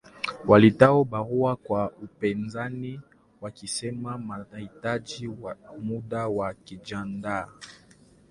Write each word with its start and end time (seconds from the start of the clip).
Walitoa 0.47 1.05
barua 1.05 1.55
kwa 1.55 1.91
upinzani 1.91 3.01
wakisema 3.41 4.11
wanahitaji 4.29 5.29
muda 5.81 6.27
wa 6.27 6.53
kujiandaa 6.53 7.47